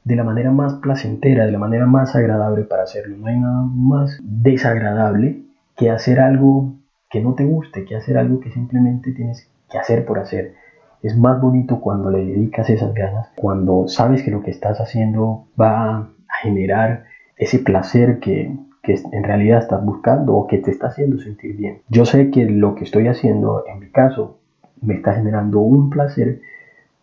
de 0.06 0.16
la 0.16 0.24
manera 0.24 0.51
más 0.51 0.75
placentera, 0.75 1.46
de 1.46 1.51
la 1.51 1.60
manera 1.60 1.86
más 1.86 2.16
agradable 2.16 2.63
para 2.63 2.84
hacerlo. 2.84 3.18
No 3.18 3.28
hay 3.28 3.38
nada 3.38 3.63
más 3.63 4.18
desagradable 4.24 5.42
que 5.75 5.90
hacer 5.90 6.20
algo 6.20 6.80
que 7.12 7.22
no 7.22 7.34
te 7.34 7.44
guste, 7.44 7.86
que 7.86 7.96
hacer 7.96 8.18
algo 8.18 8.39
que 8.39 8.51
simplemente 8.51 9.12
tienes 9.12 9.51
que 9.70 9.77
hacer 9.77 10.06
por 10.06 10.20
hacer. 10.20 10.56
Es 11.03 11.18
más 11.18 11.41
bonito 11.41 11.82
cuando 11.82 12.10
le 12.10 12.25
dedicas 12.25 12.70
esas 12.70 12.94
ganas, 12.94 13.30
cuando 13.36 13.88
sabes 13.88 14.24
que 14.24 14.32
lo 14.32 14.41
que 14.41 14.51
estás 14.51 14.80
haciendo 14.80 15.46
va 15.60 15.98
a 15.98 16.10
generar 16.41 17.06
ese 17.36 17.60
placer 17.60 18.20
que, 18.20 18.56
que 18.82 18.96
en 19.12 19.24
realidad 19.24 19.60
estás 19.60 19.84
buscando 19.84 20.36
o 20.36 20.48
que 20.48 20.60
te 20.60 20.72
está 20.72 20.88
haciendo 20.88 21.20
sentir 21.20 21.58
bien. 21.58 21.82
Yo 21.89 22.06
sé 22.06 22.32
que 22.32 22.46
lo 22.46 22.75
que 22.75 22.86
estoy 22.86 23.08
haciendo, 23.08 23.65
en 23.68 23.80
mi 23.80 23.89
caso, 23.89 24.38
me 24.82 24.96
está 24.96 25.13
generando 25.13 25.60
un 25.60 25.89
placer 25.89 26.41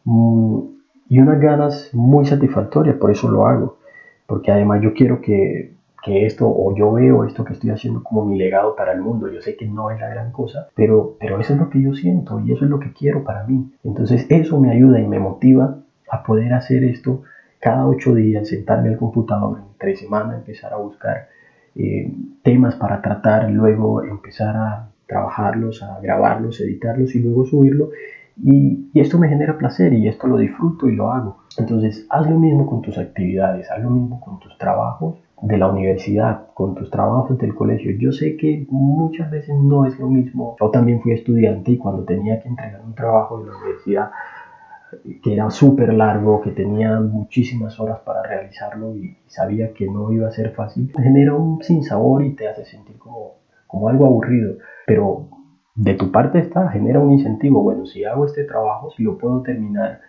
mm, 0.05 0.59
y 1.09 1.19
unas 1.19 1.41
ganas 1.41 1.91
muy 1.93 2.25
satisfactorias, 2.25 2.97
por 2.97 3.11
eso 3.11 3.31
lo 3.31 3.47
hago. 3.47 3.79
Porque 4.27 4.53
además 4.53 4.81
yo 4.83 4.93
quiero 4.93 5.21
que, 5.21 5.73
que, 6.09 6.27
esto, 6.27 6.49
o 6.49 6.75
yo 6.75 6.93
veo 6.93 7.25
esto 7.25 7.45
que 7.45 7.53
estoy 7.53 7.71
haciendo 7.71 8.03
como 8.03 8.25
mi 8.25 8.39
legado 8.39 8.75
para 8.75 8.93
el 8.93 9.01
mundo. 9.01 9.31
Yo 9.31 9.41
sé 9.43 9.57
que 9.57 9.67
no 9.67 9.91
es 9.91 10.01
la 10.01 10.09
gran 10.09 10.33
cosa, 10.33 10.69
pero, 10.75 11.17
pero 11.21 11.39
eso 11.39 11.53
es 11.53 11.59
lo 11.59 11.69
que 11.69 11.83
yo 11.83 11.93
siento 11.95 12.41
y 12.41 12.53
eso 12.53 12.65
es 12.65 12.71
lo 12.71 12.81
que 12.81 12.93
quiero 12.93 13.25
para 13.25 13.45
mí. 13.45 13.71
Entonces 13.85 14.27
eso 14.31 14.59
me 14.59 14.71
ayuda 14.71 14.99
y 15.01 15.07
me 15.07 15.19
motiva 15.19 15.79
a 16.11 16.23
poder 16.23 16.55
hacer 16.55 16.85
esto 16.85 17.23
cada 17.61 17.87
ocho 17.87 18.15
días, 18.15 18.49
sentarme 18.49 18.89
al 18.89 18.97
computador, 18.97 19.59
en 19.59 19.65
tres 19.79 19.99
semanas 20.01 20.37
empezar 20.37 20.73
a 20.73 20.77
buscar 20.77 21.29
eh, 21.75 22.11
temas 22.43 22.77
para 22.77 23.03
tratar, 23.03 23.51
luego 23.51 24.03
empezar 24.03 24.57
a 24.57 24.89
trabajarlos, 25.07 25.83
a 25.83 26.01
grabarlos, 26.01 26.61
editarlos 26.61 27.15
y 27.15 27.23
luego 27.23 27.45
subirlo. 27.45 27.91
Y, 28.43 28.89
esto 28.95 29.19
me 29.19 29.29
genera 29.29 29.59
placer 29.59 29.93
y 29.93 30.09
esto 30.09 30.27
lo 30.27 30.39
disfruto 30.39 30.89
y 30.89 30.97
lo 30.97 31.13
hago. 31.13 31.39
Entonces, 31.57 32.07
haz 32.11 32.29
lo 32.29 32.39
mismo 32.39 32.67
con 32.67 32.83
tus 32.83 32.99
actividades, 32.99 33.71
haz 33.71 33.81
lo 33.81 33.91
mismo 33.91 34.21
con 34.21 34.41
tus 34.41 34.57
trabajos 34.59 35.19
de 35.41 35.57
la 35.57 35.69
universidad, 35.69 36.49
con 36.55 36.75
tus 36.75 36.91
trabajos 36.91 37.39
del 37.39 37.55
colegio. 37.55 37.93
Yo 37.99 38.13
sé 38.13 38.37
que 38.37 38.67
muchas 38.71 39.31
veces 39.31 39.55
no 39.57 39.87
es 39.87 39.99
lo 39.99 40.09
mismo. 40.09 40.57
Yo 40.61 40.71
también 40.71 41.01
fui 41.01 41.13
estudiante 41.13 41.73
y 41.73 41.79
cuando 41.79 42.05
tenía 42.05 42.41
que 42.41 42.49
entregar 42.49 42.81
un 42.85 42.95
trabajo 42.95 43.39
de 43.39 43.51
la 43.51 43.57
universidad, 43.57 44.11
que 45.23 45.35
era 45.35 45.51
súper 45.51 45.93
largo, 45.95 46.41
que 46.41 46.51
tenía 46.51 46.99
muchísimas 47.01 47.79
horas 47.79 48.01
para 48.01 48.23
realizarlo 48.23 48.97
y 48.97 49.19
sabía 49.27 49.73
que 49.73 49.87
no 49.87 50.11
iba 50.13 50.29
a 50.29 50.33
ser 50.33 50.53
fácil, 50.53 50.93
genera 50.97 51.35
un 51.35 51.63
sinsabor 51.63 52.25
y 52.25 52.35
te 52.35 52.49
hace 52.49 52.65
sentir 52.65 52.99
como, 52.99 53.35
como 53.67 53.89
algo 53.89 54.07
aburrido. 54.07 54.57
Pero 54.87 55.29
de 55.75 55.95
tu 55.95 56.11
parte 56.11 56.39
está, 56.41 56.69
genera 56.71 56.99
un 56.99 57.13
incentivo. 57.13 57.63
Bueno, 57.63 57.87
si 57.87 58.05
hago 58.05 58.25
este 58.25 58.45
trabajo, 58.45 58.91
si 58.91 59.03
lo 59.03 59.19
puedo 59.19 59.43
terminar, 59.43 60.01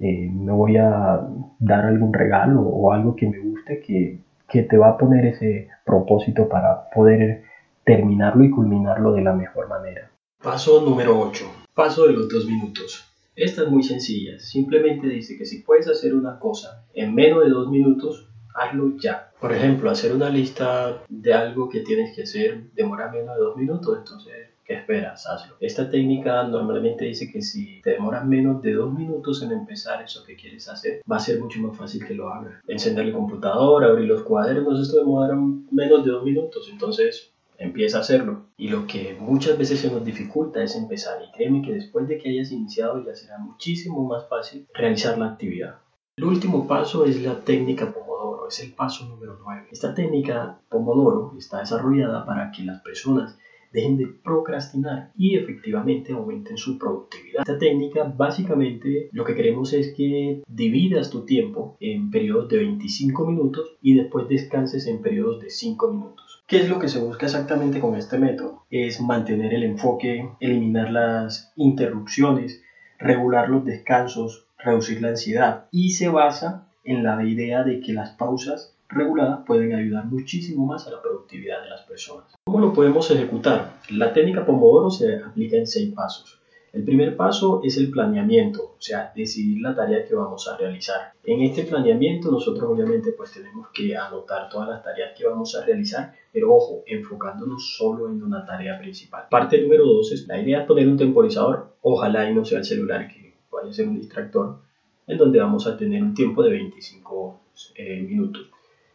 eh, 0.00 0.30
me 0.30 0.52
voy 0.52 0.76
a 0.76 1.26
dar 1.58 1.86
algún 1.86 2.12
regalo 2.12 2.60
o 2.60 2.92
algo 2.92 3.16
que 3.16 3.28
me 3.28 3.38
guste 3.38 3.80
que, 3.80 4.20
que 4.48 4.62
te 4.62 4.78
va 4.78 4.90
a 4.90 4.98
poner 4.98 5.26
ese 5.26 5.68
propósito 5.84 6.48
para 6.48 6.88
poder 6.90 7.44
terminarlo 7.84 8.44
y 8.44 8.50
culminarlo 8.50 9.12
de 9.12 9.22
la 9.22 9.32
mejor 9.32 9.68
manera. 9.68 10.10
Paso 10.42 10.80
número 10.80 11.18
8. 11.20 11.44
Paso 11.74 12.06
de 12.06 12.12
los 12.12 12.28
dos 12.28 12.46
minutos. 12.46 13.04
Esta 13.36 13.62
es 13.62 13.68
muy 13.68 13.84
sencilla, 13.84 14.38
simplemente 14.40 15.06
dice 15.06 15.38
que 15.38 15.44
si 15.44 15.62
puedes 15.62 15.88
hacer 15.88 16.12
una 16.14 16.40
cosa 16.40 16.84
en 16.92 17.14
menos 17.14 17.44
de 17.44 17.50
dos 17.50 17.70
minutos, 17.70 18.28
hazlo 18.52 18.96
ya. 18.96 19.30
Por 19.40 19.52
ejemplo, 19.52 19.90
hacer 19.90 20.12
una 20.12 20.28
lista 20.28 21.04
de 21.08 21.34
algo 21.34 21.68
que 21.68 21.80
tienes 21.80 22.16
que 22.16 22.22
hacer 22.22 22.72
demora 22.72 23.12
menos 23.12 23.36
de 23.36 23.42
dos 23.42 23.56
minutos, 23.56 23.96
entonces, 23.96 24.48
¿qué 24.68 24.74
esperas? 24.74 25.26
Hazlo. 25.26 25.56
Esta 25.60 25.88
técnica 25.88 26.42
normalmente 26.44 27.06
dice 27.06 27.32
que 27.32 27.40
si 27.40 27.80
te 27.80 27.92
demoras 27.92 28.26
menos 28.26 28.60
de 28.60 28.74
dos 28.74 28.92
minutos 28.92 29.42
en 29.42 29.52
empezar 29.52 30.02
eso 30.02 30.22
que 30.24 30.36
quieres 30.36 30.68
hacer, 30.68 31.00
va 31.10 31.16
a 31.16 31.20
ser 31.20 31.40
mucho 31.40 31.58
más 31.60 31.76
fácil 31.76 32.06
que 32.06 32.14
lo 32.14 32.28
hagas. 32.28 32.52
Encender 32.68 33.06
el 33.06 33.14
computador, 33.14 33.82
abrir 33.82 34.06
los 34.06 34.22
cuadernos, 34.22 34.80
esto 34.80 34.98
demora 34.98 35.34
menos 35.70 36.04
de 36.04 36.10
dos 36.10 36.22
minutos, 36.22 36.68
entonces 36.70 37.32
empieza 37.56 37.96
a 37.96 38.00
hacerlo. 38.02 38.44
Y 38.58 38.68
lo 38.68 38.86
que 38.86 39.16
muchas 39.18 39.56
veces 39.56 39.80
se 39.80 39.90
nos 39.90 40.04
dificulta 40.04 40.62
es 40.62 40.76
empezar. 40.76 41.18
Y 41.26 41.32
créeme 41.34 41.62
que 41.62 41.72
después 41.72 42.06
de 42.06 42.18
que 42.18 42.28
hayas 42.28 42.52
iniciado 42.52 43.02
ya 43.04 43.14
será 43.14 43.38
muchísimo 43.38 44.06
más 44.06 44.28
fácil 44.28 44.68
realizar 44.74 45.16
la 45.16 45.30
actividad. 45.30 45.76
El 46.18 46.24
último 46.24 46.66
paso 46.66 47.06
es 47.06 47.22
la 47.22 47.40
técnica 47.40 47.90
Pomodoro, 47.90 48.48
es 48.48 48.60
el 48.60 48.72
paso 48.74 49.06
número 49.06 49.38
9. 49.40 49.68
Esta 49.70 49.94
técnica 49.94 50.60
Pomodoro 50.68 51.32
está 51.38 51.60
desarrollada 51.60 52.26
para 52.26 52.50
que 52.50 52.64
las 52.64 52.82
personas 52.82 53.38
dejen 53.72 53.96
de 53.96 54.06
procrastinar 54.06 55.10
y 55.16 55.36
efectivamente 55.36 56.12
aumenten 56.12 56.56
su 56.56 56.78
productividad. 56.78 57.40
Esta 57.40 57.58
técnica 57.58 58.04
básicamente 58.04 59.08
lo 59.12 59.24
que 59.24 59.34
queremos 59.34 59.72
es 59.72 59.94
que 59.94 60.42
dividas 60.48 61.10
tu 61.10 61.24
tiempo 61.24 61.76
en 61.80 62.10
periodos 62.10 62.48
de 62.48 62.58
25 62.58 63.26
minutos 63.26 63.76
y 63.82 63.94
después 63.94 64.28
descanses 64.28 64.86
en 64.86 65.02
periodos 65.02 65.40
de 65.40 65.50
5 65.50 65.92
minutos. 65.92 66.44
¿Qué 66.46 66.60
es 66.60 66.68
lo 66.68 66.78
que 66.78 66.88
se 66.88 67.00
busca 67.00 67.26
exactamente 67.26 67.80
con 67.80 67.94
este 67.94 68.18
método? 68.18 68.62
Es 68.70 69.00
mantener 69.00 69.52
el 69.52 69.64
enfoque, 69.64 70.30
eliminar 70.40 70.90
las 70.90 71.52
interrupciones, 71.56 72.62
regular 72.98 73.48
los 73.50 73.64
descansos, 73.64 74.46
reducir 74.58 75.02
la 75.02 75.08
ansiedad 75.08 75.66
y 75.70 75.90
se 75.90 76.08
basa 76.08 76.68
en 76.84 77.02
la 77.02 77.22
idea 77.22 77.64
de 77.64 77.80
que 77.80 77.92
las 77.92 78.10
pausas 78.10 78.77
reguladas 78.88 79.40
pueden 79.46 79.74
ayudar 79.74 80.06
muchísimo 80.06 80.66
más 80.66 80.86
a 80.86 80.90
la 80.90 81.02
productividad 81.02 81.62
de 81.62 81.70
las 81.70 81.82
personas. 81.82 82.34
¿Cómo 82.44 82.60
lo 82.60 82.72
podemos 82.72 83.10
ejecutar? 83.10 83.80
La 83.90 84.12
técnica 84.12 84.44
Pomodoro 84.44 84.90
se 84.90 85.16
aplica 85.16 85.56
en 85.56 85.66
seis 85.66 85.92
pasos. 85.94 86.40
El 86.72 86.84
primer 86.84 87.16
paso 87.16 87.60
es 87.64 87.78
el 87.78 87.90
planeamiento, 87.90 88.74
o 88.76 88.80
sea, 88.80 89.10
decidir 89.16 89.62
la 89.62 89.74
tarea 89.74 90.04
que 90.06 90.14
vamos 90.14 90.46
a 90.48 90.56
realizar. 90.56 91.12
En 91.24 91.40
este 91.40 91.64
planeamiento 91.64 92.30
nosotros 92.30 92.70
obviamente 92.70 93.12
pues 93.12 93.32
tenemos 93.32 93.68
que 93.72 93.96
anotar 93.96 94.50
todas 94.50 94.68
las 94.68 94.82
tareas 94.82 95.16
que 95.16 95.26
vamos 95.26 95.56
a 95.56 95.64
realizar, 95.64 96.12
pero 96.30 96.54
ojo, 96.54 96.82
enfocándonos 96.86 97.76
solo 97.76 98.08
en 98.10 98.22
una 98.22 98.44
tarea 98.44 98.78
principal. 98.78 99.24
Parte 99.30 99.62
número 99.62 99.86
dos 99.86 100.12
es 100.12 100.26
la 100.26 100.40
idea 100.40 100.60
de 100.60 100.66
poner 100.66 100.86
un 100.86 100.98
temporizador, 100.98 101.76
ojalá 101.80 102.30
y 102.30 102.34
no 102.34 102.44
sea 102.44 102.58
el 102.58 102.64
celular 102.64 103.08
que 103.08 103.28
a 103.66 103.72
ser 103.72 103.88
un 103.88 103.96
distractor, 103.96 104.58
en 105.06 105.18
donde 105.18 105.40
vamos 105.40 105.66
a 105.66 105.76
tener 105.76 106.02
un 106.02 106.14
tiempo 106.14 106.42
de 106.42 106.50
25 106.50 107.40
eh, 107.76 108.02
minutos. 108.02 108.50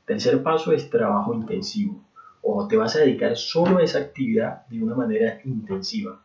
Tercer 0.05 0.43
paso 0.43 0.71
es 0.71 0.89
trabajo 0.89 1.33
intensivo, 1.33 2.03
o 2.41 2.67
te 2.67 2.75
vas 2.77 2.95
a 2.95 2.99
dedicar 2.99 3.35
solo 3.37 3.77
a 3.77 3.83
esa 3.83 3.99
actividad 3.99 4.65
de 4.67 4.83
una 4.83 4.95
manera 4.95 5.39
intensiva 5.45 6.19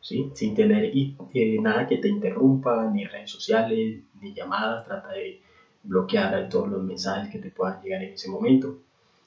sin 0.00 0.54
tener 0.54 0.92
eh, 0.94 1.58
nada 1.60 1.86
que 1.86 1.98
te 1.98 2.08
interrumpa, 2.08 2.90
ni 2.90 3.04
redes 3.04 3.30
sociales, 3.30 4.00
ni 4.20 4.32
llamadas, 4.32 4.86
trata 4.86 5.08
de 5.10 5.42
bloquear 5.82 6.48
todos 6.48 6.68
los 6.68 6.82
mensajes 6.82 7.30
que 7.30 7.38
te 7.38 7.50
puedan 7.50 7.82
llegar 7.82 8.02
en 8.02 8.14
ese 8.14 8.30
momento 8.30 8.78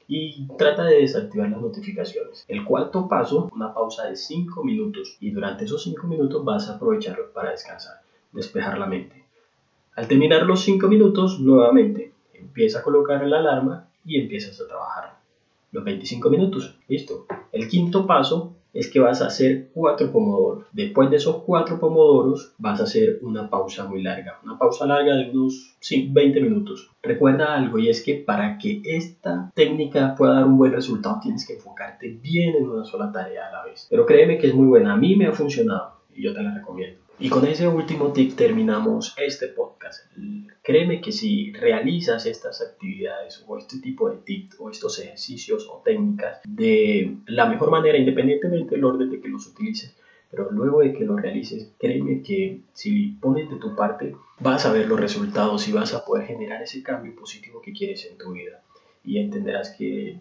y 0.07 0.47
trata 0.57 0.85
de 0.85 1.01
desactivar 1.01 1.49
las 1.49 1.61
notificaciones. 1.61 2.45
El 2.47 2.65
cuarto 2.65 3.07
paso, 3.07 3.49
una 3.53 3.73
pausa 3.73 4.07
de 4.09 4.15
5 4.15 4.63
minutos 4.63 5.17
y 5.19 5.31
durante 5.31 5.65
esos 5.65 5.83
5 5.83 6.07
minutos 6.07 6.43
vas 6.43 6.69
a 6.69 6.75
aprovecharlo 6.75 7.31
para 7.31 7.51
descansar, 7.51 8.01
despejar 8.31 8.77
la 8.77 8.87
mente. 8.87 9.23
Al 9.95 10.07
terminar 10.07 10.43
los 10.43 10.61
5 10.61 10.87
minutos, 10.87 11.39
nuevamente 11.39 12.13
empieza 12.33 12.79
a 12.79 12.83
colocar 12.83 13.25
la 13.25 13.39
alarma 13.39 13.87
y 14.05 14.19
empiezas 14.19 14.59
a 14.59 14.67
trabajar. 14.67 15.19
Los 15.71 15.83
25 15.83 16.29
minutos, 16.29 16.77
listo. 16.87 17.25
El 17.51 17.67
quinto 17.67 18.05
paso 18.05 18.55
es 18.73 18.89
que 18.89 18.99
vas 18.99 19.21
a 19.21 19.27
hacer 19.27 19.69
cuatro 19.73 20.11
pomodoros. 20.11 20.65
Después 20.71 21.09
de 21.09 21.17
esos 21.17 21.43
cuatro 21.43 21.79
pomodoros 21.79 22.53
vas 22.57 22.79
a 22.79 22.83
hacer 22.83 23.19
una 23.21 23.49
pausa 23.49 23.85
muy 23.85 24.01
larga, 24.01 24.39
una 24.43 24.57
pausa 24.57 24.85
larga 24.85 25.15
de 25.15 25.29
unos 25.29 25.77
20 25.89 26.41
minutos. 26.41 26.89
Recuerda 27.01 27.55
algo 27.55 27.79
y 27.79 27.89
es 27.89 28.01
que 28.03 28.15
para 28.15 28.57
que 28.57 28.81
esta 28.83 29.51
técnica 29.53 30.15
pueda 30.15 30.35
dar 30.35 30.45
un 30.45 30.57
buen 30.57 30.71
resultado 30.71 31.19
tienes 31.21 31.45
que 31.45 31.55
enfocarte 31.55 32.09
bien 32.21 32.55
en 32.55 32.69
una 32.69 32.85
sola 32.85 33.11
tarea 33.11 33.47
a 33.47 33.51
la 33.51 33.65
vez. 33.65 33.87
Pero 33.89 34.05
créeme 34.05 34.37
que 34.37 34.47
es 34.47 34.53
muy 34.53 34.67
buena, 34.67 34.93
a 34.93 34.97
mí 34.97 35.15
me 35.15 35.27
ha 35.27 35.33
funcionado 35.33 36.01
y 36.13 36.23
yo 36.23 36.33
te 36.33 36.41
la 36.41 36.53
recomiendo. 36.53 37.00
Y 37.21 37.29
con 37.29 37.45
ese 37.45 37.67
último 37.67 38.11
tip 38.11 38.35
terminamos 38.35 39.13
este 39.15 39.49
podcast. 39.49 40.11
Créeme 40.63 40.99
que 41.01 41.11
si 41.11 41.53
realizas 41.53 42.25
estas 42.25 42.63
actividades 42.63 43.45
o 43.47 43.59
este 43.59 43.77
tipo 43.77 44.09
de 44.09 44.17
tips 44.17 44.55
o 44.59 44.71
estos 44.71 44.97
ejercicios 44.97 45.67
o 45.69 45.83
técnicas 45.85 46.41
de 46.47 47.17
la 47.27 47.45
mejor 47.45 47.69
manera, 47.69 47.95
independientemente 47.95 48.73
del 48.73 48.85
orden 48.85 49.11
de 49.11 49.21
que 49.21 49.27
los 49.27 49.45
utilices, 49.45 49.95
pero 50.31 50.49
luego 50.49 50.79
de 50.79 50.93
que 50.93 51.05
lo 51.05 51.15
realices, 51.15 51.71
créeme 51.77 52.23
que 52.23 52.61
si 52.73 53.09
pones 53.21 53.47
de 53.51 53.57
tu 53.57 53.75
parte, 53.75 54.15
vas 54.39 54.65
a 54.65 54.73
ver 54.73 54.87
los 54.87 54.99
resultados 54.99 55.67
y 55.67 55.73
vas 55.73 55.93
a 55.93 56.03
poder 56.03 56.25
generar 56.25 56.63
ese 56.63 56.81
cambio 56.81 57.15
positivo 57.15 57.61
que 57.61 57.71
quieres 57.71 58.07
en 58.09 58.17
tu 58.17 58.31
vida. 58.31 58.63
Y 59.05 59.19
entenderás 59.19 59.75
que 59.77 60.17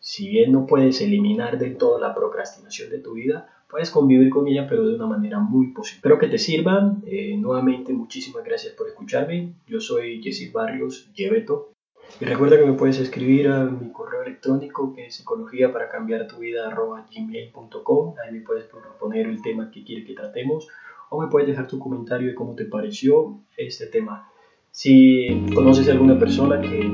si 0.00 0.30
bien 0.30 0.52
no 0.52 0.66
puedes 0.66 1.02
eliminar 1.02 1.58
del 1.58 1.76
todo 1.76 2.00
la 2.00 2.14
procrastinación 2.14 2.88
de 2.88 3.00
tu 3.00 3.12
vida, 3.12 3.57
puedes 3.68 3.90
convivir 3.90 4.30
con 4.30 4.48
ella, 4.48 4.66
pero 4.68 4.86
de 4.86 4.94
una 4.94 5.06
manera 5.06 5.38
muy 5.38 5.68
positiva. 5.68 5.98
Espero 5.98 6.18
que 6.18 6.28
te 6.28 6.38
sirvan. 6.38 7.02
Eh, 7.06 7.36
nuevamente, 7.36 7.92
muchísimas 7.92 8.44
gracias 8.44 8.74
por 8.74 8.88
escucharme. 8.88 9.54
Yo 9.66 9.80
soy 9.80 10.22
Jessy 10.22 10.50
Barrios, 10.50 11.10
Lleveto. 11.14 11.72
Y 12.20 12.24
recuerda 12.24 12.58
que 12.58 12.64
me 12.64 12.72
puedes 12.72 12.98
escribir 12.98 13.48
a 13.48 13.64
mi 13.64 13.92
correo 13.92 14.22
electrónico 14.22 14.94
que 14.94 15.06
es 15.06 15.14
psicología 15.14 15.72
para 15.72 15.90
cambiar 15.90 16.26
tu 16.26 16.38
vida 16.38 16.74
gmail.com. 16.74 18.14
Ahí 18.24 18.32
me 18.32 18.40
puedes 18.40 18.64
proponer 18.64 19.26
el 19.26 19.42
tema 19.42 19.70
que 19.70 19.84
quieres 19.84 20.06
que 20.06 20.14
tratemos 20.14 20.68
o 21.10 21.20
me 21.20 21.28
puedes 21.28 21.48
dejar 21.48 21.66
tu 21.66 21.78
comentario 21.78 22.28
de 22.28 22.34
cómo 22.34 22.54
te 22.54 22.64
pareció 22.64 23.40
este 23.56 23.86
tema. 23.86 24.30
Si 24.70 25.26
conoces 25.54 25.88
a 25.88 25.92
alguna 25.92 26.18
persona 26.18 26.60
que, 26.60 26.90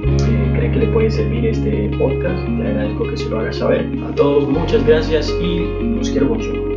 cree 0.55 0.71
que 0.73 0.79
le 0.79 0.87
puede 0.89 1.11
servir 1.11 1.45
este 1.47 1.91
podcast, 1.99 2.47
te 2.47 2.67
agradezco 2.67 3.09
que 3.09 3.17
se 3.17 3.29
lo 3.29 3.41
hagas 3.41 3.57
saber. 3.57 3.87
A 4.05 4.15
todos 4.15 4.49
muchas 4.49 4.87
gracias 4.87 5.35
y 5.41 5.59
los 5.95 6.11
quiero 6.11 6.27
mucho. 6.27 6.74